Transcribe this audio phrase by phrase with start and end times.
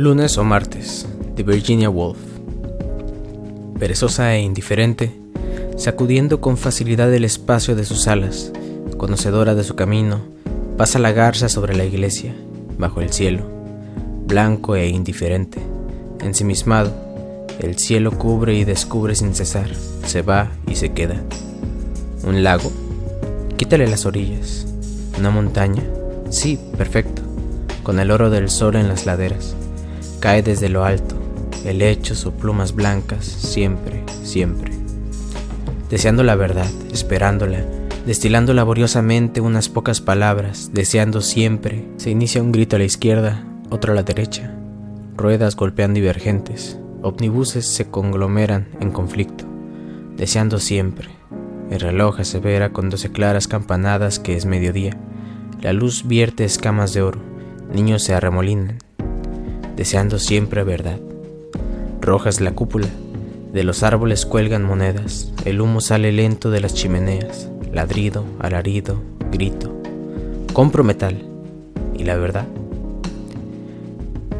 [0.00, 2.18] Lunes o martes, de Virginia Woolf.
[3.80, 5.12] Perezosa e indiferente,
[5.76, 8.52] sacudiendo con facilidad el espacio de sus alas,
[8.96, 10.20] conocedora de su camino,
[10.76, 12.32] pasa la garza sobre la iglesia,
[12.78, 13.42] bajo el cielo,
[14.24, 15.58] blanco e indiferente,
[16.20, 16.92] ensimismado,
[17.58, 19.68] el cielo cubre y descubre sin cesar,
[20.06, 21.20] se va y se queda.
[22.22, 22.70] Un lago,
[23.56, 24.64] quítale las orillas.
[25.18, 25.82] Una montaña,
[26.30, 27.20] sí, perfecto,
[27.82, 29.56] con el oro del sol en las laderas
[30.20, 31.14] Cae desde lo alto,
[31.64, 34.72] el hecho o plumas blancas, siempre, siempre.
[35.90, 37.64] Deseando la verdad, esperándola,
[38.04, 43.92] destilando laboriosamente unas pocas palabras, deseando siempre, se inicia un grito a la izquierda, otro
[43.92, 44.52] a la derecha.
[45.16, 49.44] Ruedas golpean divergentes, omnibuses se conglomeran en conflicto,
[50.16, 51.10] deseando siempre.
[51.70, 54.96] El reloj asevera con doce claras campanadas que es mediodía.
[55.60, 57.20] La luz vierte escamas de oro,
[57.72, 58.78] niños se arremolinan,
[59.78, 60.98] deseando siempre verdad.
[62.00, 62.88] Roja es la cúpula,
[63.52, 69.72] de los árboles cuelgan monedas, el humo sale lento de las chimeneas, ladrido, alarido, grito.
[70.52, 71.24] Compro metal,
[71.96, 72.48] y la verdad.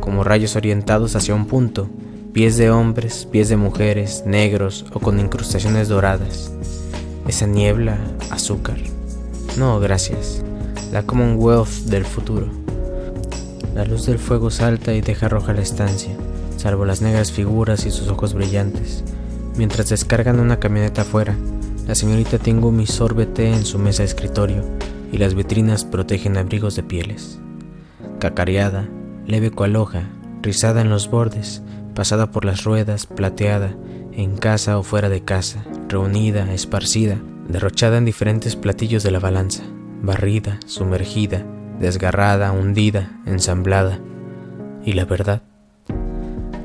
[0.00, 1.88] Como rayos orientados hacia un punto,
[2.32, 6.52] pies de hombres, pies de mujeres, negros o con incrustaciones doradas.
[7.28, 7.96] Esa niebla,
[8.30, 8.78] azúcar.
[9.56, 10.42] No, gracias.
[10.90, 12.48] La Commonwealth del futuro.
[13.78, 16.16] La luz del fuego salta y deja roja la estancia,
[16.56, 19.04] salvo las negras figuras y sus ojos brillantes.
[19.56, 21.36] Mientras descargan una camioneta afuera,
[21.86, 24.64] la señorita Tingumi sorbe té en su mesa de escritorio
[25.12, 27.38] y las vitrinas protegen abrigos de pieles.
[28.18, 28.88] Cacareada,
[29.28, 30.08] leve cual hoja,
[30.42, 31.62] rizada en los bordes,
[31.94, 33.76] pasada por las ruedas, plateada,
[34.10, 37.18] en casa o fuera de casa, reunida, esparcida,
[37.48, 39.62] derrochada en diferentes platillos de la balanza,
[40.02, 41.46] barrida, sumergida,
[41.78, 43.98] desgarrada, hundida, ensamblada.
[44.84, 45.42] Y la verdad.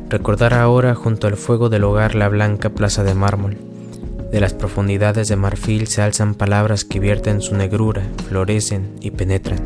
[0.09, 3.57] Recordar ahora junto al fuego del hogar la blanca plaza de mármol.
[4.31, 9.59] De las profundidades de marfil se alzan palabras que vierten su negrura, florecen y penetran.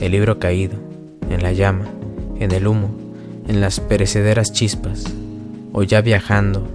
[0.00, 0.74] El libro caído,
[1.30, 1.86] en la llama,
[2.38, 2.90] en el humo,
[3.46, 5.04] en las perecederas chispas,
[5.72, 6.66] o ya viajando,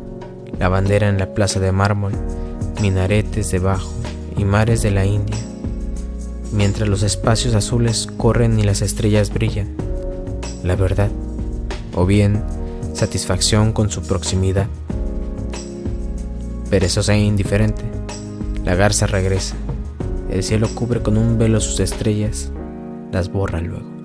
[0.57, 2.13] la bandera en la plaza de mármol,
[2.81, 3.91] minaretes debajo
[4.37, 5.37] y mares de la India,
[6.51, 9.75] mientras los espacios azules corren y las estrellas brillan.
[10.63, 11.09] La verdad,
[11.95, 12.43] o bien
[12.93, 14.67] satisfacción con su proximidad.
[16.69, 17.83] Perezosa e indiferente,
[18.65, 19.55] la garza regresa.
[20.29, 22.51] El cielo cubre con un velo sus estrellas,
[23.11, 23.98] las borra luego.